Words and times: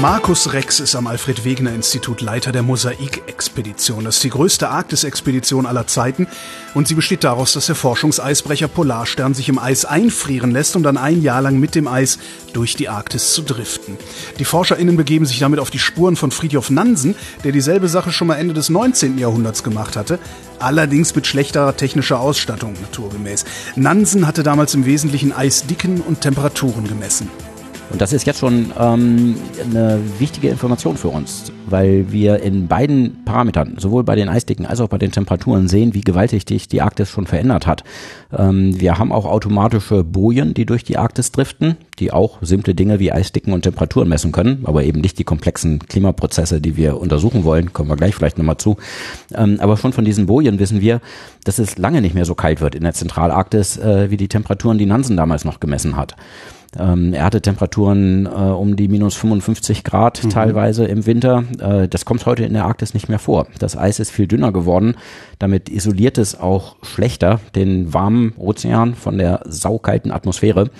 Markus 0.00 0.52
Rex 0.52 0.78
ist 0.80 0.94
am 0.94 1.06
Alfred-Wegener-Institut 1.06 2.20
Leiter 2.20 2.52
der 2.52 2.62
Mosaik-Expedition. 2.62 4.04
Das 4.04 4.16
ist 4.16 4.24
die 4.24 4.30
größte 4.30 4.68
Arktis-Expedition 4.68 5.64
aller 5.64 5.86
Zeiten 5.86 6.26
und 6.74 6.86
sie 6.86 6.94
besteht 6.94 7.24
daraus, 7.24 7.54
dass 7.54 7.66
der 7.66 7.76
Forschungseisbrecher 7.76 8.68
Polarstern 8.68 9.32
sich 9.32 9.48
im 9.48 9.58
Eis 9.58 9.86
einfrieren 9.86 10.50
lässt, 10.50 10.76
um 10.76 10.82
dann 10.82 10.98
ein 10.98 11.22
Jahr 11.22 11.40
lang 11.40 11.58
mit 11.58 11.74
dem 11.74 11.88
Eis 11.88 12.18
durch 12.52 12.76
die 12.76 12.90
Arktis 12.90 13.32
zu 13.32 13.40
driften. 13.40 13.96
Die 14.38 14.44
ForscherInnen 14.44 14.96
begeben 14.98 15.24
sich 15.24 15.38
damit 15.38 15.60
auf 15.60 15.70
die 15.70 15.78
Spuren 15.78 16.16
von 16.16 16.30
Fridtjof 16.30 16.68
Nansen, 16.68 17.14
der 17.44 17.52
dieselbe 17.52 17.88
Sache 17.88 18.12
schon 18.12 18.28
mal 18.28 18.36
Ende 18.36 18.52
des 18.52 18.68
19. 18.68 19.16
Jahrhunderts 19.16 19.62
gemacht 19.62 19.96
hatte, 19.96 20.18
allerdings 20.58 21.14
mit 21.14 21.26
schlechterer 21.26 21.74
technischer 21.74 22.20
Ausstattung 22.20 22.74
naturgemäß. 22.82 23.46
Nansen 23.76 24.26
hatte 24.26 24.42
damals 24.42 24.74
im 24.74 24.84
Wesentlichen 24.84 25.32
Eisdicken 25.32 26.02
und 26.02 26.20
Temperaturen 26.20 26.86
gemessen. 26.86 27.30
Und 27.90 28.00
das 28.00 28.12
ist 28.12 28.26
jetzt 28.26 28.40
schon 28.40 28.72
ähm, 28.78 29.36
eine 29.64 30.00
wichtige 30.18 30.48
Information 30.48 30.96
für 30.96 31.08
uns, 31.08 31.52
weil 31.66 32.10
wir 32.10 32.40
in 32.42 32.66
beiden 32.66 33.24
Parametern, 33.24 33.76
sowohl 33.78 34.02
bei 34.02 34.16
den 34.16 34.28
Eisdicken 34.28 34.66
als 34.66 34.80
auch 34.80 34.88
bei 34.88 34.98
den 34.98 35.12
Temperaturen, 35.12 35.68
sehen, 35.68 35.94
wie 35.94 36.00
gewaltig 36.00 36.44
sich 36.48 36.66
die 36.68 36.82
Arktis 36.82 37.08
schon 37.08 37.26
verändert 37.26 37.66
hat. 37.66 37.84
Ähm, 38.36 38.78
wir 38.80 38.98
haben 38.98 39.12
auch 39.12 39.24
automatische 39.24 40.02
Bojen, 40.02 40.52
die 40.52 40.66
durch 40.66 40.82
die 40.82 40.98
Arktis 40.98 41.30
driften, 41.30 41.76
die 42.00 42.12
auch 42.12 42.38
simple 42.42 42.74
Dinge 42.74 42.98
wie 42.98 43.12
Eisdicken 43.12 43.52
und 43.52 43.62
Temperaturen 43.62 44.08
messen 44.08 44.32
können, 44.32 44.64
aber 44.64 44.82
eben 44.82 45.00
nicht 45.00 45.18
die 45.18 45.24
komplexen 45.24 45.78
Klimaprozesse, 45.78 46.60
die 46.60 46.76
wir 46.76 47.00
untersuchen 47.00 47.44
wollen. 47.44 47.72
Kommen 47.72 47.88
wir 47.88 47.96
gleich 47.96 48.16
vielleicht 48.16 48.36
nochmal 48.36 48.56
zu. 48.56 48.76
Ähm, 49.32 49.58
aber 49.60 49.76
schon 49.76 49.92
von 49.92 50.04
diesen 50.04 50.26
Bojen 50.26 50.58
wissen 50.58 50.80
wir, 50.80 51.00
dass 51.44 51.60
es 51.60 51.78
lange 51.78 52.00
nicht 52.00 52.14
mehr 52.14 52.24
so 52.24 52.34
kalt 52.34 52.60
wird 52.60 52.74
in 52.74 52.82
der 52.82 52.94
Zentralarktis, 52.94 53.78
äh, 53.78 54.10
wie 54.10 54.16
die 54.16 54.28
Temperaturen, 54.28 54.76
die 54.76 54.86
Nansen 54.86 55.16
damals 55.16 55.44
noch 55.44 55.60
gemessen 55.60 55.96
hat. 55.96 56.16
Ähm, 56.78 57.12
er 57.14 57.24
hatte 57.24 57.40
Temperaturen 57.40 58.26
äh, 58.26 58.28
um 58.28 58.76
die 58.76 58.88
minus 58.88 59.14
55 59.14 59.84
Grad 59.84 60.22
mhm. 60.24 60.30
teilweise 60.30 60.84
im 60.84 61.06
Winter. 61.06 61.44
Äh, 61.58 61.88
das 61.88 62.04
kommt 62.04 62.26
heute 62.26 62.44
in 62.44 62.52
der 62.52 62.64
Arktis 62.64 62.94
nicht 62.94 63.08
mehr 63.08 63.18
vor. 63.18 63.46
Das 63.58 63.76
Eis 63.76 63.98
ist 63.98 64.10
viel 64.10 64.26
dünner 64.26 64.52
geworden. 64.52 64.96
Damit 65.38 65.68
isoliert 65.68 66.18
es 66.18 66.38
auch 66.38 66.76
schlechter 66.82 67.40
den 67.54 67.92
warmen 67.92 68.32
Ozean 68.36 68.94
von 68.94 69.18
der 69.18 69.40
saukalten 69.46 70.10
Atmosphäre. 70.10 70.70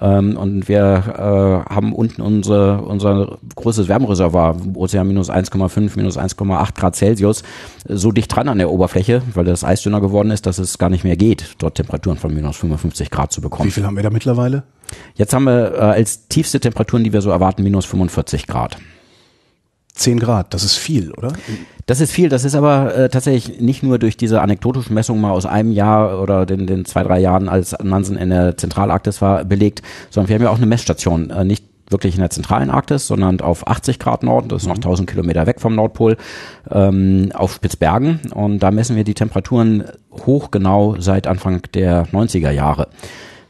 Ähm, 0.00 0.36
und 0.36 0.68
wir 0.68 1.64
äh, 1.68 1.72
haben 1.72 1.92
unten 1.92 2.22
unsere, 2.22 2.82
unser 2.82 3.38
größtes 3.54 3.88
Wärmereservoir, 3.88 4.56
Ozean 4.74 5.08
minus 5.08 5.30
1,5, 5.30 5.92
minus 5.96 6.18
1,8 6.18 6.74
Grad 6.74 6.96
Celsius, 6.96 7.42
so 7.88 8.12
dicht 8.12 8.34
dran 8.34 8.48
an 8.48 8.58
der 8.58 8.70
Oberfläche, 8.70 9.22
weil 9.34 9.44
das 9.44 9.64
Eis 9.64 9.82
dünner 9.82 10.00
geworden 10.00 10.30
ist, 10.30 10.46
dass 10.46 10.58
es 10.58 10.78
gar 10.78 10.90
nicht 10.90 11.04
mehr 11.04 11.16
geht, 11.16 11.56
dort 11.58 11.76
Temperaturen 11.76 12.18
von 12.18 12.34
minus 12.34 12.56
55 12.56 13.10
Grad 13.10 13.32
zu 13.32 13.40
bekommen. 13.40 13.68
Wie 13.68 13.72
viel 13.72 13.84
haben 13.84 13.96
wir 13.96 14.02
da 14.02 14.10
mittlerweile? 14.10 14.64
Jetzt 15.14 15.34
haben 15.34 15.44
wir 15.44 15.74
äh, 15.74 15.78
als 15.78 16.28
tiefste 16.28 16.60
Temperaturen, 16.60 17.04
die 17.04 17.12
wir 17.12 17.22
so 17.22 17.30
erwarten, 17.30 17.62
minus 17.62 17.84
45 17.86 18.46
Grad. 18.46 18.76
10 19.94 20.20
Grad, 20.20 20.54
das 20.54 20.64
ist 20.64 20.76
viel, 20.76 21.12
oder? 21.12 21.32
Das 21.84 22.00
ist 22.00 22.12
viel, 22.12 22.30
das 22.30 22.44
ist 22.44 22.54
aber 22.54 22.94
äh, 22.94 23.08
tatsächlich 23.10 23.60
nicht 23.60 23.82
nur 23.82 23.98
durch 23.98 24.16
diese 24.16 24.40
anekdotischen 24.40 24.94
Messungen 24.94 25.20
mal 25.20 25.32
aus 25.32 25.44
einem 25.44 25.72
Jahr 25.72 26.22
oder 26.22 26.46
den, 26.46 26.66
den 26.66 26.86
zwei, 26.86 27.02
drei 27.02 27.20
Jahren, 27.20 27.48
als 27.48 27.76
Nansen 27.82 28.16
in 28.16 28.30
der 28.30 28.56
Zentralarktis 28.56 29.20
war, 29.20 29.44
belegt, 29.44 29.82
sondern 30.08 30.28
wir 30.28 30.36
haben 30.36 30.42
ja 30.42 30.50
auch 30.50 30.56
eine 30.56 30.66
Messstation, 30.66 31.28
äh, 31.30 31.44
nicht 31.44 31.64
wirklich 31.90 32.14
in 32.14 32.20
der 32.20 32.30
zentralen 32.30 32.70
Arktis, 32.70 33.06
sondern 33.06 33.40
auf 33.40 33.66
80 33.66 33.98
Grad 33.98 34.22
Norden, 34.22 34.48
das 34.48 34.62
ist 34.62 34.68
noch 34.68 34.76
1000 34.76 35.06
mhm. 35.06 35.12
Kilometer 35.12 35.46
weg 35.46 35.60
vom 35.60 35.74
Nordpol, 35.74 36.16
ähm, 36.70 37.30
auf 37.34 37.52
Spitzbergen. 37.52 38.20
Und 38.34 38.60
da 38.60 38.70
messen 38.70 38.96
wir 38.96 39.04
die 39.04 39.14
Temperaturen 39.14 39.84
hochgenau 40.26 40.96
seit 40.98 41.26
Anfang 41.26 41.62
der 41.74 42.06
90er 42.06 42.50
Jahre. 42.50 42.88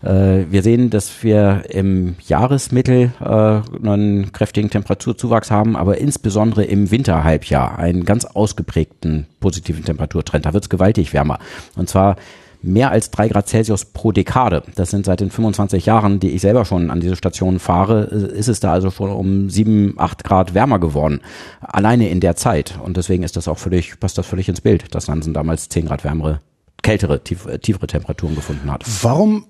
Äh, 0.03 0.47
wir 0.51 0.63
sehen, 0.63 0.91
dass 0.91 1.23
wir 1.23 1.65
im 1.69 2.17
Jahresmittel 2.27 3.13
äh, 3.21 3.87
einen 3.87 4.33
kräftigen 4.33 4.71
Temperaturzuwachs 4.71 5.51
haben, 5.51 5.77
aber 5.77 5.99
insbesondere 5.99 6.65
im 6.65 6.91
Winterhalbjahr 6.91 7.79
einen 7.79 8.05
ganz 8.05 8.25
ausgeprägten 8.25 9.27
positiven 9.41 9.85
Temperaturtrend. 9.85 10.47
Da 10.47 10.53
wird 10.53 10.65
es 10.65 10.71
gewaltig 10.71 11.13
wärmer. 11.13 11.39
Und 11.77 11.89
zwar 11.89 12.17
mehr 12.63 12.91
als 12.91 13.11
drei 13.11 13.29
Grad 13.29 13.49
Celsius 13.49 13.85
pro 13.85 14.13
Dekade. 14.13 14.63
Das 14.75 14.91
sind 14.91 15.05
seit 15.05 15.21
den 15.21 15.31
25 15.31 15.87
Jahren, 15.87 16.21
die 16.21 16.31
ich 16.31 16.41
selber 16.41 16.65
schon 16.65 16.91
an 16.91 17.01
diese 17.01 17.17
Station 17.17 17.59
fahre, 17.59 18.09
äh, 18.11 18.39
ist 18.39 18.49
es 18.49 18.61
da 18.61 18.73
also 18.73 18.91
schon 18.91 19.11
um 19.11 19.51
sieben, 19.51 19.95
acht 19.99 20.25
Grad 20.25 20.55
wärmer 20.55 20.79
geworden. 20.79 21.21
Alleine 21.61 22.09
in 22.09 22.21
der 22.21 22.37
Zeit. 22.37 22.79
Und 22.83 22.97
deswegen 22.97 23.23
ist 23.23 23.37
das 23.37 23.49
auch 23.49 23.59
völlig, 23.59 23.99
passt 24.01 24.19
das 24.19 24.27
völlig 24.27 24.49
ins 24.49 24.61
Bild, 24.61 24.95
dass 24.95 25.09
Nansen 25.09 25.35
damals 25.35 25.69
zehn 25.69 25.87
Grad 25.87 26.05
wärmere, 26.05 26.41
kältere, 26.83 27.23
tief, 27.23 27.47
tiefere 27.61 27.87
Temperaturen 27.87 28.35
gefunden 28.35 28.71
hat. 28.71 28.85
Warum 29.03 29.45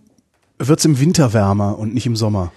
wird's 0.68 0.84
im 0.84 1.00
Winter 1.00 1.32
wärmer 1.32 1.78
und 1.78 1.94
nicht 1.94 2.06
im 2.06 2.16
Sommer? 2.16 2.52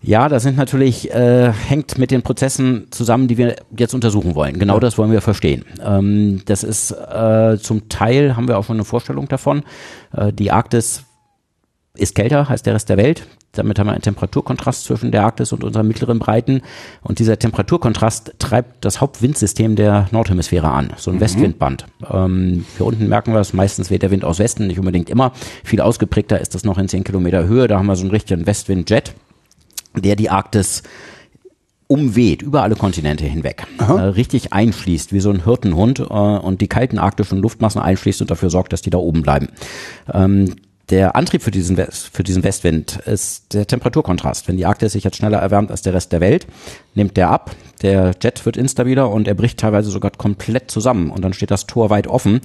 Ja, 0.00 0.28
das 0.28 0.44
sind 0.44 0.56
natürlich, 0.56 1.12
äh, 1.12 1.52
hängt 1.52 1.98
mit 1.98 2.12
den 2.12 2.22
Prozessen 2.22 2.86
zusammen, 2.90 3.26
die 3.26 3.36
wir 3.36 3.56
jetzt 3.76 3.94
untersuchen 3.94 4.36
wollen. 4.36 4.58
Genau 4.58 4.74
ja. 4.74 4.80
das 4.80 4.96
wollen 4.96 5.10
wir 5.10 5.20
verstehen. 5.20 5.64
Ähm, 5.82 6.42
das 6.46 6.62
ist 6.62 6.92
äh, 6.92 7.58
zum 7.60 7.88
Teil, 7.88 8.36
haben 8.36 8.46
wir 8.46 8.58
auch 8.58 8.64
schon 8.64 8.76
eine 8.76 8.84
Vorstellung 8.84 9.26
davon. 9.26 9.64
Äh, 10.12 10.32
die 10.32 10.52
Arktis 10.52 11.02
ist 11.94 12.14
kälter 12.14 12.48
als 12.48 12.62
der 12.62 12.74
Rest 12.74 12.88
der 12.88 12.96
Welt. 12.96 13.26
Damit 13.58 13.78
haben 13.78 13.88
wir 13.88 13.92
einen 13.92 14.02
Temperaturkontrast 14.02 14.84
zwischen 14.84 15.10
der 15.10 15.24
Arktis 15.24 15.52
und 15.52 15.64
unseren 15.64 15.86
mittleren 15.86 16.18
Breiten. 16.18 16.62
Und 17.02 17.18
dieser 17.18 17.38
Temperaturkontrast 17.38 18.34
treibt 18.38 18.84
das 18.84 19.00
Hauptwindsystem 19.00 19.76
der 19.76 20.08
Nordhemisphäre 20.10 20.70
an, 20.70 20.92
so 20.96 21.10
ein 21.10 21.16
mhm. 21.16 21.20
Westwindband. 21.20 21.86
Ähm, 22.10 22.64
hier 22.76 22.86
unten 22.86 23.08
merken 23.08 23.32
wir 23.32 23.40
es, 23.40 23.52
meistens 23.52 23.90
weht 23.90 24.02
der 24.02 24.10
Wind 24.10 24.24
aus 24.24 24.38
Westen, 24.38 24.66
nicht 24.66 24.78
unbedingt 24.78 25.10
immer. 25.10 25.32
Viel 25.64 25.80
ausgeprägter 25.80 26.40
ist 26.40 26.54
das 26.54 26.64
noch 26.64 26.78
in 26.78 26.88
10 26.88 27.04
Kilometer 27.04 27.46
Höhe. 27.46 27.68
Da 27.68 27.78
haben 27.78 27.86
wir 27.86 27.96
so 27.96 28.02
einen 28.02 28.10
richtigen 28.10 28.46
Westwindjet, 28.46 29.14
der 29.94 30.16
die 30.16 30.30
Arktis 30.30 30.82
umweht, 31.88 32.42
über 32.42 32.62
alle 32.62 32.76
Kontinente 32.76 33.24
hinweg, 33.24 33.66
äh, 33.78 33.82
richtig 33.84 34.52
einschließt, 34.52 35.12
wie 35.12 35.20
so 35.20 35.30
ein 35.30 35.44
Hirtenhund 35.44 36.00
äh, 36.00 36.02
und 36.02 36.60
die 36.60 36.68
kalten 36.68 36.98
arktischen 36.98 37.40
Luftmassen 37.40 37.80
einschließt 37.80 38.20
und 38.20 38.30
dafür 38.30 38.50
sorgt, 38.50 38.72
dass 38.72 38.82
die 38.82 38.90
da 38.90 38.98
oben 38.98 39.22
bleiben. 39.22 39.48
Ähm, 40.12 40.54
der 40.90 41.16
Antrieb 41.16 41.42
für 41.42 41.50
diesen, 41.50 41.76
West, 41.76 42.10
für 42.12 42.22
diesen 42.22 42.42
Westwind 42.44 42.96
ist 43.04 43.52
der 43.52 43.66
Temperaturkontrast. 43.66 44.48
Wenn 44.48 44.56
die 44.56 44.66
Arktis 44.66 44.92
sich 44.92 45.04
jetzt 45.04 45.16
schneller 45.16 45.38
erwärmt 45.38 45.70
als 45.70 45.82
der 45.82 45.92
Rest 45.92 46.12
der 46.12 46.20
Welt, 46.20 46.46
nimmt 46.94 47.16
der 47.16 47.30
ab, 47.30 47.54
der 47.82 48.12
Jet 48.20 48.44
wird 48.44 48.56
instabiler 48.56 49.10
und 49.10 49.28
er 49.28 49.34
bricht 49.34 49.60
teilweise 49.60 49.90
sogar 49.90 50.10
komplett 50.10 50.70
zusammen 50.70 51.10
und 51.10 51.24
dann 51.24 51.32
steht 51.32 51.50
das 51.50 51.66
Tor 51.66 51.90
weit 51.90 52.06
offen. 52.06 52.40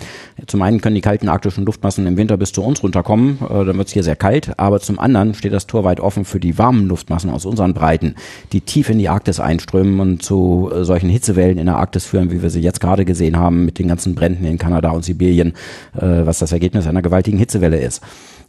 Zum 0.45 0.61
einen 0.61 0.81
können 0.81 0.95
die 0.95 1.01
kalten 1.01 1.29
arktischen 1.29 1.65
Luftmassen 1.65 2.05
im 2.05 2.17
Winter 2.17 2.37
bis 2.37 2.51
zu 2.51 2.63
uns 2.63 2.83
runterkommen, 2.83 3.39
äh, 3.41 3.65
dann 3.65 3.77
wird 3.77 3.87
es 3.87 3.93
hier 3.93 4.03
sehr 4.03 4.15
kalt, 4.15 4.59
aber 4.59 4.79
zum 4.79 4.99
anderen 4.99 5.33
steht 5.33 5.53
das 5.53 5.65
Tor 5.65 5.83
weit 5.83 5.99
offen 5.99 6.25
für 6.25 6.39
die 6.39 6.57
warmen 6.57 6.87
Luftmassen 6.87 7.29
aus 7.29 7.45
unseren 7.45 7.73
Breiten, 7.73 8.15
die 8.51 8.61
tief 8.61 8.89
in 8.89 8.99
die 8.99 9.09
Arktis 9.09 9.39
einströmen 9.39 9.99
und 9.99 10.23
zu 10.23 10.69
äh, 10.73 10.83
solchen 10.83 11.09
Hitzewellen 11.09 11.57
in 11.57 11.65
der 11.65 11.77
Arktis 11.77 12.05
führen, 12.05 12.31
wie 12.31 12.41
wir 12.41 12.49
sie 12.49 12.61
jetzt 12.61 12.79
gerade 12.79 13.05
gesehen 13.05 13.37
haben 13.37 13.65
mit 13.65 13.79
den 13.79 13.87
ganzen 13.87 14.15
Bränden 14.15 14.45
in 14.45 14.57
Kanada 14.57 14.91
und 14.91 15.03
Sibirien, 15.03 15.53
äh, 15.95 16.25
was 16.25 16.39
das 16.39 16.51
Ergebnis 16.51 16.85
einer 16.85 17.01
gewaltigen 17.01 17.37
Hitzewelle 17.37 17.79
ist. 17.79 18.01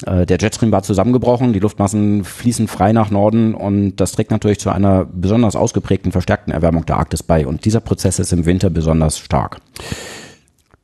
Äh, 0.06 0.26
der 0.26 0.38
Jetstream 0.38 0.72
war 0.72 0.82
zusammengebrochen, 0.82 1.52
die 1.52 1.60
Luftmassen 1.60 2.24
fließen 2.24 2.68
frei 2.68 2.92
nach 2.92 3.10
Norden 3.10 3.54
und 3.54 3.96
das 3.96 4.12
trägt 4.12 4.30
natürlich 4.30 4.60
zu 4.60 4.70
einer 4.70 5.04
besonders 5.04 5.56
ausgeprägten, 5.56 6.12
verstärkten 6.12 6.52
Erwärmung 6.52 6.86
der 6.86 6.96
Arktis 6.96 7.22
bei. 7.22 7.46
Und 7.46 7.64
dieser 7.64 7.80
Prozess 7.80 8.18
ist 8.18 8.32
im 8.32 8.46
Winter 8.46 8.70
besonders 8.70 9.18
stark. 9.18 9.58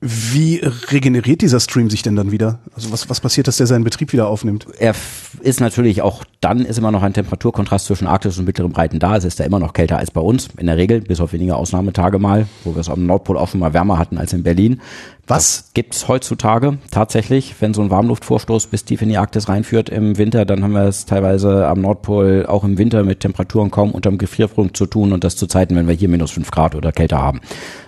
Wie 0.01 0.63
regeneriert 0.65 1.43
dieser 1.43 1.61
Stream 1.61 1.91
sich 1.91 2.03
denn 2.03 2.17
dann 2.17 2.33
wieder? 2.33 2.61
Also 2.75 2.91
was, 2.91 3.11
was 3.11 3.21
passiert, 3.21 3.49
dass 3.49 3.59
der 3.59 3.67
seinen 3.67 3.85
Betrieb 3.85 4.15
wieder 4.15 4.29
aufnimmt? 4.29 4.67
Er 4.79 4.95
ist 5.43 5.61
natürlich 5.61 6.01
auch 6.01 6.25
dann 6.41 6.65
ist 6.65 6.79
immer 6.79 6.91
noch 6.91 7.03
ein 7.03 7.13
Temperaturkontrast 7.13 7.85
zwischen 7.85 8.07
Arktis 8.07 8.39
und 8.39 8.47
mittleren 8.47 8.73
Breiten 8.73 8.99
da. 8.99 9.17
Es 9.17 9.25
ist 9.25 9.41
da 9.41 9.45
immer 9.45 9.59
noch 9.59 9.75
kälter 9.75 9.99
als 9.99 10.11
bei 10.11 10.23
uns. 10.23 10.49
In 10.57 10.67
der 10.67 10.79
Regel, 10.79 11.03
bis 11.03 11.21
auf 11.21 11.35
wenige 11.35 11.55
Ausnahmetage 11.55 12.19
mal, 12.19 12.47
wo 12.65 12.75
wir 12.75 12.81
es 12.81 12.89
am 12.89 13.05
Nordpol 13.05 13.37
auch 13.37 13.49
schon 13.49 13.61
mal 13.61 13.75
wärmer 13.75 13.99
hatten 13.99 14.17
als 14.17 14.33
in 14.33 14.43
Berlin. 14.43 14.81
Was 15.27 15.41
das 15.41 15.75
gibt's 15.75 16.09
heutzutage 16.09 16.79
tatsächlich, 16.91 17.55
wenn 17.61 17.75
so 17.75 17.83
ein 17.83 17.91
Warmluftvorstoß 17.91 18.69
bis 18.69 18.85
tief 18.85 19.03
in 19.03 19.11
die 19.11 19.19
Arktis 19.19 19.49
reinführt 19.49 19.91
im 19.91 20.17
Winter, 20.17 20.47
dann 20.47 20.63
haben 20.63 20.73
wir 20.73 20.85
es 20.85 21.05
teilweise 21.05 21.67
am 21.67 21.83
Nordpol 21.83 22.47
auch 22.47 22.65
im 22.65 22.79
Winter 22.79 23.05
mit 23.05 23.21
Temperaturen 23.21 23.71
kaum 23.71 23.93
unterm 23.93 24.17
Gefrierpunkt 24.17 24.77
zu 24.77 24.87
tun 24.87 25.13
und 25.13 25.25
das 25.25 25.37
zu 25.37 25.47
Zeiten, 25.47 25.77
wenn 25.77 25.87
wir 25.87 25.95
hier 25.95 26.09
minus 26.09 26.31
fünf 26.31 26.51
Grad 26.51 26.75
oder 26.75 26.91
kälter 26.91 27.19
haben. 27.19 27.41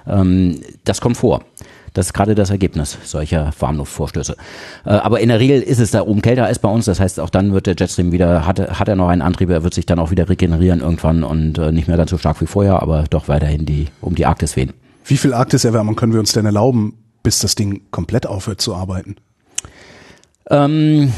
Ähm, 0.07 0.61
das 0.85 1.01
kommt 1.01 1.17
vor. 1.17 1.43
Das 1.93 2.07
ist 2.07 2.13
gerade 2.13 2.35
das 2.35 2.51
Ergebnis 2.51 2.97
solcher 3.05 3.53
Warmluftvorstöße. 3.59 4.37
Äh, 4.85 4.91
aber 4.91 5.21
in 5.21 5.29
der 5.29 5.41
Regel 5.41 5.61
ist 5.61 5.79
es 5.79 5.91
da 5.91 6.03
oben 6.03 6.23
kälter 6.23 6.47
als 6.47 6.59
bei 6.59 6.69
uns. 6.69 6.87
Das 6.87 7.01
heißt, 7.01 7.21
auch 7.21 7.31
dann 7.31 7.53
wird 7.53 7.67
der 7.67 7.75
Jetstream 7.79 8.13
wieder, 8.13 8.47
hat, 8.47 8.59
hat 8.59 8.89
er 8.89 8.97
noch 8.97 9.09
einen 9.09 9.23
Antrieb, 9.23 9.51
er 9.51 9.63
wird 9.63 9.75
sich 9.75 9.87
dann 9.87 9.99
auch 9.99 10.11
wieder 10.11 10.29
regenerieren 10.29 10.81
irgendwann 10.81 11.25
und 11.25 11.59
äh, 11.59 11.73
nicht 11.73 11.89
mehr 11.89 11.97
ganz 11.97 12.11
so 12.11 12.19
stark 12.19 12.41
wie 12.41 12.47
vorher, 12.47 12.83
aber 12.83 13.05
doch 13.11 13.29
weiterhin 13.29 13.67
die, 13.67 13.89
um 14.01 14.15
die 14.15 14.27
Arktis 14.27 14.57
wehen. 14.57 14.73
Wie 15.05 15.17
viel 15.17 15.35
Arktiserwärmung 15.35 15.97
können 15.97 16.13
wir 16.13 16.21
uns 16.21 16.33
denn 16.33 16.47
erlauben, 16.47 16.97
bis 17.23 17.41
das 17.41 17.55
Ding 17.55 17.83
komplett 17.91 18.27
aufhört 18.27 18.61
zu 18.61 18.75
arbeiten? 18.75 19.17
Ähm, 20.49 21.13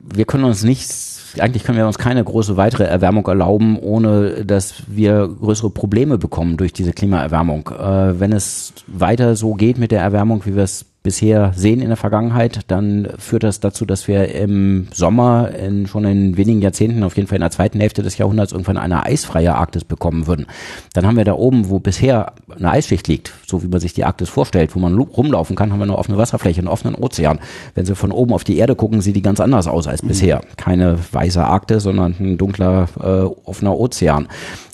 wir 0.00 0.24
können 0.24 0.44
uns 0.44 0.62
nicht 0.62 0.88
eigentlich 1.38 1.64
können 1.64 1.78
wir 1.78 1.86
uns 1.86 1.98
keine 1.98 2.24
große 2.24 2.56
weitere 2.56 2.84
Erwärmung 2.84 3.26
erlauben, 3.26 3.78
ohne 3.78 4.44
dass 4.44 4.82
wir 4.86 5.28
größere 5.28 5.70
Probleme 5.70 6.18
bekommen 6.18 6.56
durch 6.56 6.72
diese 6.72 6.92
Klimaerwärmung. 6.92 7.68
Äh, 7.68 8.18
wenn 8.18 8.32
es 8.32 8.72
weiter 8.86 9.36
so 9.36 9.54
geht 9.54 9.78
mit 9.78 9.92
der 9.92 10.00
Erwärmung, 10.02 10.44
wie 10.46 10.56
wir 10.56 10.64
es 10.64 10.86
bisher 11.02 11.52
sehen 11.54 11.80
in 11.80 11.88
der 11.88 11.96
Vergangenheit, 11.96 12.60
dann 12.68 13.08
führt 13.18 13.42
das 13.42 13.60
dazu, 13.60 13.86
dass 13.86 14.06
wir 14.06 14.34
im 14.34 14.88
Sommer 14.92 15.50
in, 15.54 15.86
schon 15.86 16.04
in 16.04 16.36
wenigen 16.36 16.60
Jahrzehnten, 16.60 17.02
auf 17.04 17.16
jeden 17.16 17.26
Fall 17.26 17.36
in 17.36 17.42
der 17.42 17.50
zweiten 17.50 17.80
Hälfte 17.80 18.02
des 18.02 18.18
Jahrhunderts, 18.18 18.52
irgendwann 18.52 18.76
eine 18.76 19.06
eisfreie 19.06 19.54
Arktis 19.54 19.84
bekommen 19.84 20.26
würden. 20.26 20.46
Dann 20.92 21.06
haben 21.06 21.16
wir 21.16 21.24
da 21.24 21.32
oben, 21.32 21.70
wo 21.70 21.78
bisher 21.78 22.34
eine 22.54 22.70
Eisschicht 22.70 23.08
liegt, 23.08 23.32
so 23.46 23.62
wie 23.62 23.68
man 23.68 23.80
sich 23.80 23.94
die 23.94 24.04
Arktis 24.04 24.28
vorstellt, 24.28 24.74
wo 24.76 24.78
man 24.78 24.98
rumlaufen 24.98 25.56
kann, 25.56 25.72
haben 25.72 25.78
wir 25.78 25.84
eine 25.84 25.96
offene 25.96 26.18
Wasserfläche, 26.18 26.60
einen 26.60 26.68
offenen 26.68 26.94
Ozean. 26.94 27.40
Wenn 27.74 27.86
Sie 27.86 27.94
von 27.94 28.12
oben 28.12 28.34
auf 28.34 28.44
die 28.44 28.58
Erde 28.58 28.74
gucken, 28.74 29.00
sieht 29.00 29.16
die 29.16 29.22
ganz 29.22 29.40
anders 29.40 29.68
aus 29.68 29.86
als 29.86 30.02
mhm. 30.02 30.08
bisher. 30.08 30.42
Keine 30.56 30.98
weiße 31.12 31.42
Arktis, 31.42 31.82
sondern 31.82 32.14
ein 32.20 32.36
dunkler, 32.36 32.88
äh, 33.00 33.48
offener 33.48 33.78
Ozean. 33.78 34.28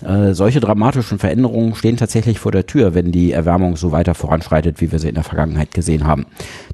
Äh, 0.04 0.34
solche 0.34 0.58
dramatischen 0.58 1.20
Veränderungen 1.20 1.76
stehen 1.76 1.96
tatsächlich 1.96 2.40
vor 2.40 2.50
der 2.50 2.66
Tür, 2.66 2.94
wenn 2.94 3.12
die 3.12 3.30
Erwärmung 3.30 3.76
so 3.76 3.92
weiter 3.92 4.14
voranschreitet, 4.16 4.80
wie 4.80 4.90
wir 4.90 4.98
sie 4.98 5.08
in 5.08 5.14
der 5.14 5.24
Vergangenheit 5.24 5.72
gesehen 5.72 6.04
haben 6.04 6.15
haben. 6.16 6.26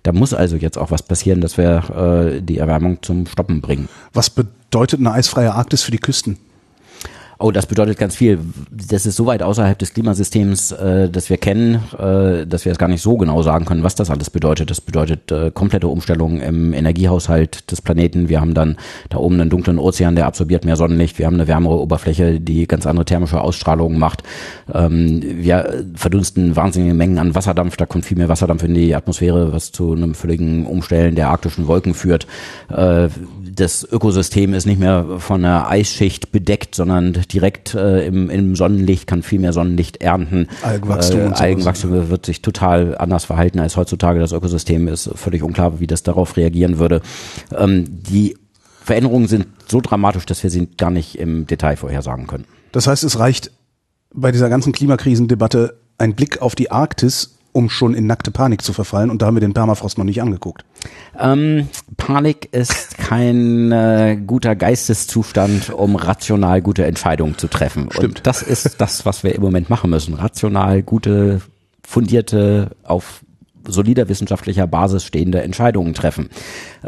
Da 0.03 0.13
muss 0.13 0.35
also 0.35 0.57
jetzt 0.57 0.79
auch 0.79 0.91
was 0.91 1.03
passieren, 1.03 1.41
dass 1.41 1.59
wir 1.59 2.35
äh, 2.37 2.41
die 2.41 2.59
Erwärmung 2.59 3.03
zum 3.03 3.27
Stoppen 3.27 3.61
bringen. 3.61 3.89
Was 4.13 4.31
bedeutet 4.31 5.01
eine 5.01 5.13
eisfreie 5.13 5.53
Arktis 5.53 5.83
für 5.83 5.91
die 5.91 5.99
Küsten? 5.99 6.39
Oh, 7.43 7.51
das 7.51 7.67
bedeutet 7.67 7.99
ganz 7.99 8.15
viel. 8.15 8.39
Das 8.71 9.05
ist 9.05 9.17
so 9.17 9.27
weit 9.27 9.43
außerhalb 9.43 9.77
des 9.77 9.95
Klimasystems, 9.95 10.71
äh, 10.71 11.09
das 11.11 11.29
wir 11.29 11.39
kennen, 11.39 11.81
äh, 11.99 12.47
dass 12.47 12.65
wir 12.65 12.71
es 12.71 12.79
gar 12.79 12.87
nicht 12.87 13.03
so 13.03 13.17
genau 13.17 13.43
sagen 13.43 13.65
können, 13.65 13.83
was 13.83 13.97
das 13.97 14.11
alles 14.11 14.31
bedeutet. 14.31 14.71
Das 14.71 14.81
bedeutet 14.81 15.33
äh, 15.33 15.51
komplette 15.51 15.89
Umstellung 15.89 16.41
im 16.41 16.73
Energiehaushalt 16.73 17.69
des 17.73 17.83
Planeten. 17.83 18.29
Wir 18.29 18.41
haben 18.41 18.55
dann 18.55 18.77
da 19.09 19.19
oben 19.19 19.41
einen 19.41 19.51
dunklen 19.51 19.81
Ozean, 19.81 20.15
der 20.15 20.27
absorbiert 20.27 20.65
mehr 20.65 20.77
Sonnenlicht. 20.77 21.19
Wir 21.19 21.27
haben 21.27 21.35
eine 21.35 21.49
wärmere 21.49 21.81
Oberfläche, 21.81 22.39
die 22.39 22.69
ganz 22.69 22.87
andere 22.87 23.07
thermische 23.07 23.41
Ausstrahlungen 23.41 23.99
macht. 23.99 24.23
Ähm, 24.73 25.21
wir 25.25 25.85
verdunsten 25.97 26.55
wahnsinnige 26.55 26.95
Mengen 26.95 27.19
an 27.19 27.35
Wasserdampf. 27.35 27.77
Da 27.77 27.87
kommt 27.87 28.07
viel 28.07 28.19
mehr 28.19 28.29
Wasserdampf 28.29 28.63
in 28.63 28.75
die 28.75 28.95
Atmosphäre, 28.95 29.53
was 29.53 29.73
zu 29.73 29.95
einem 29.95 30.15
völligen 30.15 30.65
Umstellen 30.65 31.17
der 31.17 31.31
arktischen 31.31 31.67
Wolken 31.67 31.95
führt. 31.95 32.29
Äh, 32.69 33.09
das 33.55 33.87
Ökosystem 33.91 34.55
ist 34.55 34.65
nicht 34.65 34.79
mehr 34.79 35.05
von 35.19 35.45
einer 35.45 35.69
Eisschicht 35.69 36.33
bedeckt, 36.33 36.75
sondern 36.77 37.13
direkt 37.33 37.75
äh, 37.75 38.07
im, 38.07 38.31
im 38.31 38.57
Sonnenlicht, 38.57 39.07
kann 39.07 39.23
viel 39.23 39.39
mehr 39.39 39.53
Sonnenlicht 39.53 39.99
ernten. 39.99 40.49
Algenwachstum, 40.63 41.21
äh, 41.21 41.35
Algenwachstum 41.35 42.11
wird 42.11 42.27
sich 42.27 42.43
total 42.43 42.97
anders 42.99 43.25
verhalten 43.25 43.61
als 43.61 43.77
heutzutage. 43.77 44.21
Das 44.21 44.33
Ökosystem 44.33 44.89
ist 44.89 45.11
völlig 45.15 45.43
unklar, 45.43 45.81
wie 45.81 45.87
das 45.87 46.03
darauf 46.03 46.37
reagieren 46.37 46.79
würde. 46.79 47.03
Ähm, 47.57 47.85
die 47.89 48.37
Veränderungen 48.83 49.29
sind 49.29 49.47
so 49.69 49.81
dramatisch, 49.81 50.27
dass 50.27 50.43
wir 50.43 50.51
sie 50.51 50.67
gar 50.77 50.91
nicht 50.91 51.19
im 51.19 51.47
Detail 51.47 51.77
vorhersagen 51.77 52.27
können. 52.27 52.45
Das 52.73 52.87
heißt, 52.87 53.05
es 53.05 53.19
reicht 53.19 53.51
bei 54.13 54.33
dieser 54.33 54.49
ganzen 54.49 54.73
Klimakrisendebatte 54.73 55.79
ein 55.99 56.15
Blick 56.15 56.43
auf 56.43 56.55
die 56.55 56.71
Arktis 56.71 57.39
um 57.53 57.69
schon 57.69 57.95
in 57.95 58.07
nackte 58.07 58.31
Panik 58.31 58.63
zu 58.63 58.73
verfallen. 58.73 59.11
Und 59.11 59.23
da 59.23 59.27
haben 59.27 59.37
wir 59.37 59.41
den 59.41 59.55
Permafrost 59.55 59.99
noch 59.99 60.05
nicht 60.05 60.23
angeguckt. 60.23 60.65
Ähm, 61.19 61.69
Panik 61.97 62.49
ist 62.53 62.99
kein 62.99 63.71
äh, 63.71 64.19
guter 64.27 64.57
Geisteszustand, 64.57 65.71
um 65.71 65.97
rational 65.97 66.63
gute 66.63 66.85
Entscheidungen 66.85 67.39
zu 67.39 67.49
treffen. 67.49 67.89
Stimmt. 67.91 68.19
Und 68.19 68.27
das 68.27 68.43
ist 68.43 68.81
das, 68.81 69.07
was 69.07 69.23
wir 69.23 69.35
im 69.35 69.43
Moment 69.43 69.71
machen 69.71 69.91
müssen. 69.91 70.15
Rational 70.15 70.83
gute, 70.83 71.43
fundierte, 71.83 72.71
auf 72.85 73.23
solider 73.67 74.09
wissenschaftlicher 74.09 74.67
Basis 74.67 75.05
stehende 75.05 75.43
Entscheidungen 75.43 75.95
treffen. 75.95 76.29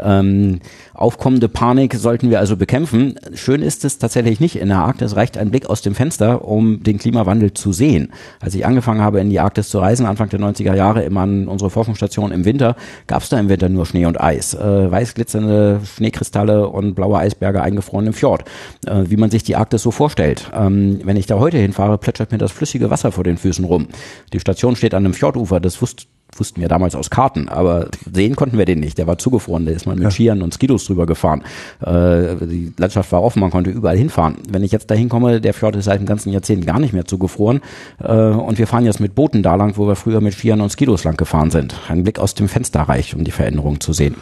Ähm, 0.01 0.59
aufkommende 0.93 1.49
Panik 1.49 1.95
sollten 1.95 2.29
wir 2.29 2.39
also 2.39 2.57
bekämpfen. 2.57 3.15
Schön 3.33 3.61
ist 3.61 3.85
es 3.85 3.97
tatsächlich 3.97 4.39
nicht 4.39 4.57
in 4.57 4.69
der 4.69 4.79
Arktis. 4.79 5.15
Reicht 5.15 5.37
ein 5.37 5.51
Blick 5.51 5.69
aus 5.69 5.81
dem 5.81 5.95
Fenster, 5.95 6.45
um 6.45 6.83
den 6.83 6.97
Klimawandel 6.97 7.53
zu 7.53 7.73
sehen. 7.73 8.11
Als 8.39 8.55
ich 8.55 8.65
angefangen 8.65 9.01
habe, 9.01 9.19
in 9.19 9.29
die 9.29 9.39
Arktis 9.39 9.69
zu 9.69 9.79
reisen, 9.79 10.05
Anfang 10.05 10.29
der 10.29 10.39
90er 10.39 10.75
Jahre, 10.75 11.03
immer 11.03 11.21
an 11.21 11.47
unsere 11.47 11.69
Forschungsstation 11.69 12.31
im 12.31 12.45
Winter, 12.45 12.75
gab 13.07 13.23
es 13.23 13.29
da 13.29 13.39
im 13.39 13.49
Winter 13.49 13.69
nur 13.69 13.85
Schnee 13.85 14.05
und 14.05 14.19
Eis. 14.19 14.53
Äh, 14.53 14.91
weiß 14.91 15.13
glitzernde 15.13 15.81
Schneekristalle 15.83 16.67
und 16.67 16.95
blaue 16.95 17.17
Eisberge 17.17 17.61
eingefroren 17.61 18.07
im 18.07 18.13
Fjord. 18.13 18.45
Äh, 18.85 19.03
wie 19.07 19.17
man 19.17 19.31
sich 19.31 19.43
die 19.43 19.55
Arktis 19.55 19.81
so 19.81 19.91
vorstellt. 19.91 20.51
Ähm, 20.53 20.99
wenn 21.03 21.17
ich 21.17 21.25
da 21.25 21.39
heute 21.39 21.57
hinfahre, 21.57 21.97
plätschert 21.97 22.31
mir 22.31 22.37
das 22.37 22.51
flüssige 22.51 22.89
Wasser 22.89 23.11
vor 23.11 23.23
den 23.23 23.37
Füßen 23.37 23.65
rum. 23.65 23.87
Die 24.33 24.39
Station 24.39 24.75
steht 24.75 24.93
an 24.93 25.05
einem 25.05 25.13
Fjordufer. 25.13 25.59
Das 25.59 25.81
wusste 25.81 26.05
wussten 26.39 26.61
wir 26.61 26.67
damals 26.67 26.95
aus 26.95 27.09
Karten, 27.09 27.49
aber 27.49 27.89
sehen 28.11 28.35
konnten 28.35 28.57
wir 28.57 28.65
den 28.65 28.79
nicht. 28.79 28.97
Der 28.97 29.07
war 29.07 29.17
zugefroren, 29.17 29.65
der 29.65 29.75
ist 29.75 29.85
mal 29.85 29.95
mit 29.95 30.03
ja. 30.03 30.11
Skiern 30.11 30.41
und 30.41 30.53
Skidos 30.53 30.85
drüber 30.85 31.05
gefahren. 31.05 31.43
Äh, 31.81 32.35
die 32.45 32.73
Landschaft 32.77 33.11
war 33.11 33.23
offen, 33.23 33.39
man 33.39 33.51
konnte 33.51 33.69
überall 33.69 33.97
hinfahren. 33.97 34.37
Wenn 34.49 34.63
ich 34.63 34.71
jetzt 34.71 34.89
da 34.89 34.95
hinkomme, 34.95 35.41
der 35.41 35.53
Fjord 35.53 35.75
ist 35.75 35.85
seit 35.85 35.99
dem 35.99 36.05
ganzen 36.05 36.31
Jahrzehnt 36.31 36.65
gar 36.65 36.79
nicht 36.79 36.93
mehr 36.93 37.05
zugefroren 37.05 37.61
äh, 37.99 38.13
und 38.13 38.57
wir 38.57 38.67
fahren 38.67 38.85
jetzt 38.85 38.99
mit 38.99 39.15
Booten 39.15 39.43
da 39.43 39.55
lang, 39.55 39.77
wo 39.77 39.87
wir 39.87 39.95
früher 39.95 40.21
mit 40.21 40.33
Skiern 40.33 40.61
und 40.61 40.71
Skidos 40.71 41.03
lang 41.03 41.17
gefahren 41.17 41.51
sind. 41.51 41.75
Ein 41.87 42.03
Blick 42.03 42.19
aus 42.19 42.35
dem 42.35 42.47
Fenster 42.47 42.81
reicht, 42.81 43.13
um 43.13 43.23
die 43.23 43.31
Veränderung 43.31 43.79
zu 43.79 43.93
sehen. 43.93 44.15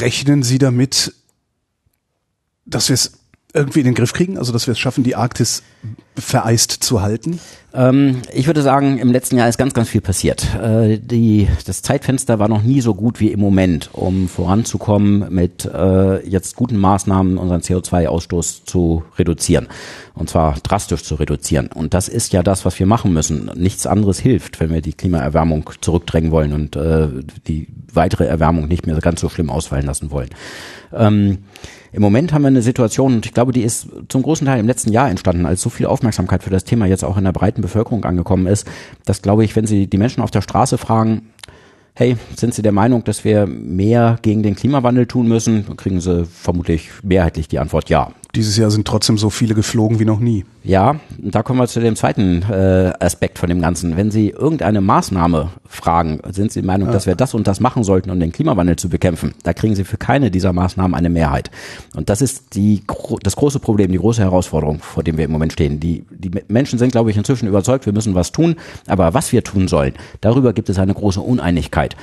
Rechnen 0.00 0.42
Sie 0.42 0.58
damit, 0.58 1.12
dass 2.64 2.88
wir 2.88 2.94
es 2.94 3.12
irgendwie 3.52 3.80
in 3.80 3.86
den 3.86 3.94
Griff 3.94 4.12
kriegen? 4.12 4.38
Also, 4.38 4.52
dass 4.52 4.66
wir 4.66 4.72
es 4.72 4.78
schaffen, 4.78 5.04
die 5.04 5.16
Arktis 5.16 5.62
vereist 6.16 6.72
zu 6.72 7.02
halten? 7.02 7.38
Ähm, 7.76 8.22
ich 8.32 8.46
würde 8.46 8.62
sagen, 8.62 8.98
im 8.98 9.12
letzten 9.12 9.36
Jahr 9.36 9.48
ist 9.48 9.58
ganz, 9.58 9.74
ganz 9.74 9.88
viel 9.88 10.00
passiert. 10.00 10.46
Äh, 10.54 10.98
die, 10.98 11.48
das 11.66 11.82
Zeitfenster 11.82 12.38
war 12.38 12.48
noch 12.48 12.62
nie 12.62 12.80
so 12.80 12.94
gut 12.94 13.20
wie 13.20 13.30
im 13.30 13.40
Moment, 13.40 13.90
um 13.92 14.28
voranzukommen 14.28 15.26
mit 15.30 15.66
äh, 15.66 16.26
jetzt 16.26 16.56
guten 16.56 16.78
Maßnahmen, 16.78 17.36
unseren 17.36 17.60
CO2-Ausstoß 17.60 18.64
zu 18.64 19.04
reduzieren. 19.18 19.68
Und 20.14 20.30
zwar 20.30 20.54
drastisch 20.62 21.02
zu 21.02 21.16
reduzieren. 21.16 21.68
Und 21.68 21.92
das 21.92 22.08
ist 22.08 22.32
ja 22.32 22.42
das, 22.42 22.64
was 22.64 22.78
wir 22.78 22.86
machen 22.86 23.12
müssen. 23.12 23.50
Nichts 23.54 23.86
anderes 23.86 24.18
hilft, 24.18 24.58
wenn 24.60 24.72
wir 24.72 24.80
die 24.80 24.94
Klimaerwärmung 24.94 25.70
zurückdrängen 25.80 26.30
wollen 26.30 26.54
und 26.54 26.76
äh, 26.76 27.08
die 27.46 27.68
weitere 27.92 28.24
Erwärmung 28.24 28.68
nicht 28.68 28.86
mehr 28.86 28.98
ganz 29.00 29.20
so 29.20 29.28
schlimm 29.28 29.50
ausfallen 29.50 29.86
lassen 29.86 30.10
wollen. 30.10 30.30
Ähm, 30.94 31.38
im 31.92 32.02
Moment 32.02 32.32
haben 32.34 32.42
wir 32.42 32.48
eine 32.48 32.60
Situation, 32.60 33.14
und 33.14 33.26
ich 33.26 33.32
glaube, 33.32 33.52
die 33.52 33.62
ist 33.62 33.88
zum 34.08 34.22
großen 34.22 34.46
Teil 34.46 34.60
im 34.60 34.66
letzten 34.66 34.92
Jahr 34.92 35.08
entstanden, 35.08 35.46
als 35.46 35.62
so 35.62 35.70
viel 35.70 35.86
Aufmerksamkeit 35.86 36.05
für 36.42 36.50
das 36.50 36.64
Thema 36.64 36.86
jetzt 36.86 37.04
auch 37.04 37.16
in 37.16 37.24
der 37.24 37.32
breiten 37.32 37.62
Bevölkerung 37.62 38.04
angekommen 38.04 38.46
ist, 38.46 38.66
dass, 39.04 39.22
glaube 39.22 39.44
ich, 39.44 39.56
wenn 39.56 39.66
Sie 39.66 39.86
die 39.86 39.98
Menschen 39.98 40.22
auf 40.22 40.30
der 40.30 40.42
Straße 40.42 40.78
fragen, 40.78 41.30
hey, 41.94 42.16
sind 42.36 42.54
Sie 42.54 42.62
der 42.62 42.72
Meinung, 42.72 43.04
dass 43.04 43.24
wir 43.24 43.46
mehr 43.46 44.18
gegen 44.22 44.42
den 44.42 44.54
Klimawandel 44.54 45.06
tun 45.06 45.26
müssen? 45.28 45.66
Dann 45.66 45.76
kriegen 45.76 46.00
Sie 46.00 46.26
vermutlich 46.26 46.90
mehrheitlich 47.02 47.48
die 47.48 47.58
Antwort 47.58 47.88
ja. 47.88 48.12
Dieses 48.36 48.58
Jahr 48.58 48.70
sind 48.70 48.86
trotzdem 48.86 49.16
so 49.16 49.30
viele 49.30 49.54
geflogen 49.54 49.98
wie 49.98 50.04
noch 50.04 50.20
nie. 50.20 50.44
Ja, 50.62 50.96
da 51.16 51.42
kommen 51.42 51.58
wir 51.58 51.66
zu 51.68 51.80
dem 51.80 51.96
zweiten 51.96 52.42
äh, 52.42 52.92
Aspekt 53.00 53.38
von 53.38 53.48
dem 53.48 53.62
Ganzen. 53.62 53.96
Wenn 53.96 54.10
Sie 54.10 54.28
irgendeine 54.28 54.82
Maßnahme 54.82 55.48
fragen, 55.66 56.20
sind 56.32 56.52
Sie 56.52 56.60
der 56.60 56.66
Meinung, 56.66 56.88
ja. 56.88 56.92
dass 56.92 57.06
wir 57.06 57.14
das 57.14 57.32
und 57.32 57.46
das 57.46 57.60
machen 57.60 57.82
sollten, 57.82 58.10
um 58.10 58.20
den 58.20 58.32
Klimawandel 58.32 58.76
zu 58.76 58.90
bekämpfen, 58.90 59.32
da 59.42 59.54
kriegen 59.54 59.74
Sie 59.74 59.84
für 59.84 59.96
keine 59.96 60.30
dieser 60.30 60.52
Maßnahmen 60.52 60.94
eine 60.94 61.08
Mehrheit. 61.08 61.50
Und 61.94 62.10
das 62.10 62.20
ist 62.20 62.54
die, 62.54 62.82
das 63.22 63.36
große 63.36 63.58
Problem, 63.58 63.90
die 63.90 63.98
große 63.98 64.20
Herausforderung, 64.20 64.80
vor 64.80 65.02
dem 65.02 65.16
wir 65.16 65.24
im 65.24 65.32
Moment 65.32 65.54
stehen. 65.54 65.80
Die, 65.80 66.04
die 66.10 66.30
Menschen 66.48 66.78
sind, 66.78 66.92
glaube 66.92 67.10
ich, 67.10 67.16
inzwischen 67.16 67.48
überzeugt, 67.48 67.86
wir 67.86 67.94
müssen 67.94 68.14
was 68.14 68.32
tun, 68.32 68.56
aber 68.86 69.14
was 69.14 69.32
wir 69.32 69.44
tun 69.44 69.66
sollen, 69.66 69.94
darüber 70.20 70.52
gibt 70.52 70.68
es 70.68 70.78
eine 70.78 70.92
große 70.92 71.22
Uneinigkeit. 71.22 71.96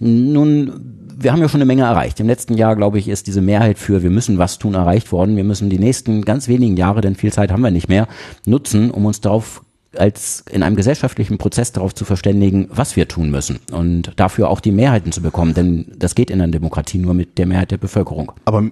Nun 0.00 0.96
wir 1.18 1.32
haben 1.32 1.40
ja 1.40 1.48
schon 1.48 1.58
eine 1.58 1.66
Menge 1.66 1.82
erreicht. 1.82 2.20
Im 2.20 2.26
letzten 2.26 2.54
Jahr, 2.54 2.76
glaube 2.76 2.98
ich, 2.98 3.08
ist 3.08 3.26
diese 3.26 3.40
Mehrheit 3.40 3.78
für 3.78 4.02
wir 4.02 4.10
müssen 4.10 4.38
was 4.38 4.58
tun 4.58 4.74
erreicht 4.74 5.12
worden. 5.12 5.36
Wir 5.36 5.44
müssen 5.44 5.70
die 5.70 5.78
nächsten 5.78 6.22
ganz 6.22 6.48
wenigen 6.48 6.76
Jahre, 6.76 7.00
denn 7.00 7.14
viel 7.14 7.32
Zeit 7.32 7.50
haben 7.50 7.62
wir 7.62 7.70
nicht 7.70 7.88
mehr, 7.88 8.06
nutzen, 8.44 8.90
um 8.90 9.06
uns 9.06 9.20
darauf 9.20 9.62
als 9.96 10.44
in 10.50 10.62
einem 10.62 10.76
gesellschaftlichen 10.76 11.38
Prozess 11.38 11.72
darauf 11.72 11.94
zu 11.94 12.04
verständigen, 12.04 12.68
was 12.70 12.96
wir 12.96 13.08
tun 13.08 13.30
müssen 13.30 13.60
und 13.72 14.12
dafür 14.16 14.50
auch 14.50 14.60
die 14.60 14.72
Mehrheiten 14.72 15.10
zu 15.10 15.22
bekommen, 15.22 15.54
denn 15.54 15.92
das 15.96 16.14
geht 16.14 16.30
in 16.30 16.40
einer 16.40 16.52
Demokratie 16.52 16.98
nur 16.98 17.14
mit 17.14 17.38
der 17.38 17.46
Mehrheit 17.46 17.70
der 17.70 17.78
Bevölkerung. 17.78 18.32
Aber 18.44 18.70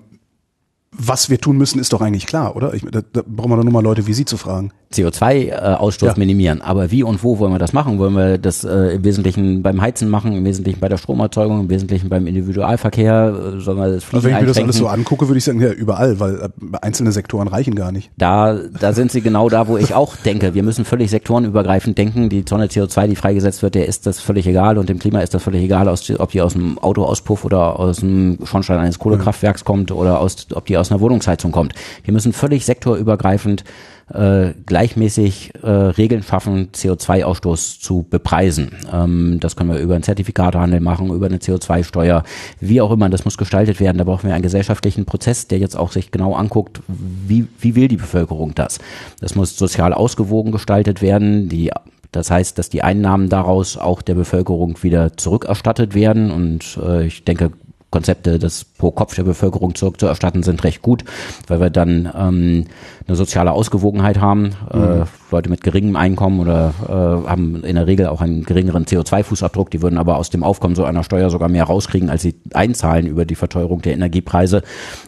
was 0.93 1.31
wir 1.31 1.41
tun 1.41 1.57
müssen, 1.57 1.81
ist 1.81 1.93
doch 1.93 2.01
eigentlich 2.01 2.27
klar, 2.27 2.57
oder? 2.57 2.75
Ich, 2.75 2.83
da, 2.83 3.01
da 3.01 3.23
brauchen 3.27 3.51
wir 3.51 3.57
doch 3.57 3.65
nur 3.65 3.73
mal 3.73 3.83
Leute 3.83 4.07
wie 4.07 4.15
Sie 4.15 4.25
zu 4.25 4.37
fragen. 4.37 4.73
CO2-Ausstoß 4.95 6.07
ja. 6.07 6.15
minimieren. 6.17 6.63
Aber 6.63 6.91
wie 6.91 7.03
und 7.03 7.23
wo 7.23 7.39
wollen 7.39 7.53
wir 7.53 7.59
das 7.59 7.73
machen? 7.73 7.99
Wollen 7.99 8.15
wir 8.15 8.39
das 8.39 8.65
äh, 8.65 8.95
im 8.95 9.05
Wesentlichen 9.05 9.63
beim 9.63 9.81
Heizen 9.81 10.09
machen, 10.09 10.37
im 10.37 10.45
Wesentlichen 10.45 10.81
bei 10.81 10.89
der 10.89 10.97
Stromerzeugung, 10.97 11.61
im 11.61 11.71
Wesentlichen 11.71 12.09
beim 12.09 12.27
Individualverkehr? 12.27 13.55
Äh, 13.57 13.61
sollen 13.61 13.79
wir 13.79 13.93
das 13.93 14.05
Fliegen 14.05 14.17
also 14.17 14.29
wenn 14.29 14.35
ich 14.35 14.41
mir 14.41 14.47
das 14.47 14.59
alles 14.59 14.77
so 14.77 14.87
angucke, 14.87 15.29
würde 15.29 15.39
ich 15.39 15.45
sagen, 15.45 15.61
ja, 15.61 15.71
überall, 15.71 16.21
weil 16.21 16.35
äh, 16.37 16.49
einzelne 16.83 17.13
Sektoren 17.13 17.49
reichen 17.49 17.75
gar 17.75 17.93
nicht. 17.93 18.11
Da, 18.17 18.59
da 18.81 18.93
sind 18.93 19.13
Sie 19.13 19.21
genau 19.21 19.49
da, 19.49 19.69
wo 19.69 19.77
ich 19.77 19.95
auch 19.95 20.17
denke. 20.17 20.55
Wir 20.55 20.63
müssen 20.63 20.85
völlig 20.85 21.11
sektorenübergreifend 21.11 21.99
denken. 21.99 22.29
Die 22.29 22.45
Tonne 22.45 22.67
CO2, 22.67 23.09
die 23.09 23.17
freigesetzt 23.17 23.63
wird, 23.63 23.75
der 23.75 23.87
ist 23.87 24.07
das 24.07 24.21
völlig 24.21 24.47
egal 24.47 24.79
und 24.79 24.89
dem 24.89 24.99
Klima 24.99 25.21
ist 25.21 25.35
das 25.35 25.43
völlig 25.43 25.63
egal, 25.63 25.89
aus, 25.89 26.11
ob 26.19 26.31
die 26.31 26.41
aus 26.41 26.53
dem 26.55 26.79
Autoauspuff 26.79 27.45
oder 27.45 27.79
aus 27.79 27.99
dem 27.99 28.39
Schornstein 28.45 28.79
eines 28.79 28.99
Kohlekraftwerks 28.99 29.65
kommt 29.65 29.91
oder 29.91 30.21
aus, 30.21 30.47
ob 30.55 30.67
die 30.67 30.77
aus 30.77 30.91
einer 30.91 31.01
Wohnungsheizung 31.01 31.53
kommt. 31.53 31.75
Wir 32.05 32.13
müssen 32.13 32.33
völlig 32.33 32.65
sektorübergreifend 32.65 33.65
äh, 34.13 34.53
gleichmäßig 34.67 35.53
äh, 35.63 35.69
Regeln 35.69 36.23
schaffen, 36.23 36.71
CO2-Ausstoß 36.73 37.81
zu 37.81 38.07
bepreisen. 38.09 38.73
Ähm, 38.93 39.39
das 39.41 39.57
können 39.57 39.71
wir 39.73 39.79
über 39.79 39.95
einen 39.95 40.03
Zertifikatehandel 40.03 40.81
machen, 40.81 41.11
über 41.11 41.27
eine 41.27 41.39
CO2-Steuer, 41.39 42.23
wie 42.61 42.81
auch 42.81 42.91
immer. 42.91 43.09
Das 43.09 43.25
muss 43.25 43.39
gestaltet 43.39 43.81
werden. 43.81 43.99
Da 43.99 44.05
brauchen 44.05 44.27
wir 44.27 44.35
einen 44.35 44.43
gesellschaftlichen 44.43 45.05
Prozess, 45.05 45.49
der 45.49 45.59
jetzt 45.59 45.77
auch 45.77 45.93
sich 45.93 46.11
genau 46.11 46.35
anguckt, 46.35 46.81
wie, 46.89 47.47
wie 47.61 47.75
will 47.75 47.89
die 47.89 47.97
Bevölkerung 47.97 48.55
das. 48.55 48.79
Das 49.21 49.35
muss 49.35 49.57
sozial 49.57 49.95
ausgewogen 49.95 50.53
gestaltet 50.53 51.01
werden. 51.01 51.49
Die 51.49 51.71
das 52.15 52.31
heißt, 52.31 52.59
dass 52.59 52.71
die 52.71 52.83
Einnahmen 52.83 53.29
daraus 53.29 53.77
auch 53.77 54.01
der 54.01 54.15
Bevölkerung 54.15 54.83
wieder 54.83 55.17
zurückerstattet 55.17 55.95
werden. 55.95 56.31
Und 56.31 56.79
äh, 56.81 57.07
ich 57.07 57.25
denke, 57.25 57.51
Konzepte, 57.95 58.41
das 58.41 58.65
pro 58.65 58.91
Kopf 58.91 59.15
der 59.15 59.23
Bevölkerung 59.23 59.77
zurückzuerstatten, 59.77 60.43
sind 60.43 60.65
recht 60.65 60.83
gut, 60.83 61.05
weil 61.47 61.61
wir 61.61 61.71
dann 61.71 62.11
ähm, 62.19 62.65
eine 63.07 63.17
soziale 63.17 63.53
Ausgewogenheit 63.53 64.21
haben. 64.21 64.51
Äh, 64.73 64.77
mhm. 64.77 65.03
Äh, 65.03 65.05
Leute 65.35 65.51
mit 65.51 65.63
geringem 65.63 65.97
Einkommen 65.97 66.39
oder 66.39 66.73
äh, 66.87 67.29
haben 67.29 67.65
in 67.65 67.75
der 67.75 67.89
Regel 67.89 68.07
auch 68.07 68.21
einen 68.21 68.45
geringeren 68.45 68.85
CO2-Fußabdruck, 68.85 69.69
die 69.71 69.83
würden 69.83 69.99
aber 69.99 70.17
aus 70.17 70.31
dem 70.31 70.45
Aufkommen 70.45 70.77
so 70.77 70.85
einer 70.85 71.03
Steuer 71.03 71.29
sogar 71.29 71.49
mehr 71.49 71.65
rauskriegen, 71.65 72.09
als 72.09 72.23
sie 72.23 72.37
einzahlen 72.53 73.07
über 73.07 73.25
die 73.25 73.35
Verteuerung 73.35 73.83
der 73.83 73.95
Energiepreise. 73.95 74.63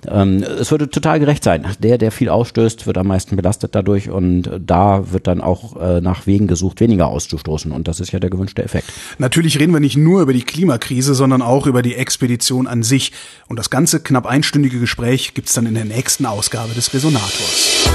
Ähm, 0.09 0.43
es 0.43 0.71
würde 0.73 0.91
total 0.91 1.21
gerecht 1.21 1.45
sein. 1.45 1.65
Der, 1.79 1.97
der 1.99 2.11
viel 2.11 2.29
ausstößt, 2.29 2.87
wird 2.87 2.99
am 2.99 3.07
meisten 3.07 3.37
belastet 3.37 3.75
dadurch 3.77 4.11
und 4.11 4.51
da 4.59 5.13
wird 5.13 5.29
dann 5.29 5.41
auch 5.41 5.81
äh, 5.81 6.01
nach 6.01 6.27
Wegen 6.27 6.49
gesucht, 6.49 6.81
weniger 6.81 7.07
auszustoßen 7.07 7.71
und 7.71 7.87
das 7.87 8.01
ist 8.01 8.11
ja 8.11 8.19
der 8.19 8.31
gewünschte 8.31 8.65
Effekt. 8.65 8.93
Natürlich 9.19 9.61
reden 9.61 9.73
wir 9.73 9.81
nicht 9.81 9.97
nur 9.97 10.23
über 10.23 10.33
die 10.33 10.43
Klimakrise, 10.43 11.15
sondern 11.15 11.41
auch 11.41 11.69
über 11.69 11.83
die 11.83 11.95
Expedition 11.95 12.67
an 12.67 12.83
sich 12.83 13.13
und 13.47 13.59
das 13.59 13.71
ganze 13.71 14.01
knapp 14.01 14.27
einstündige 14.27 14.81
Gespräch 14.81 15.35
gibt's 15.35 15.55
dann 15.55 15.67
in 15.67 15.75
der 15.75 15.85
nächsten 15.85 16.27
Ausgabe 16.27 16.75
des 16.75 16.93
Resonators. 16.93 17.87